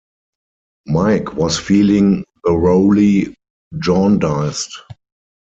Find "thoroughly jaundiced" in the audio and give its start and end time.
2.43-4.81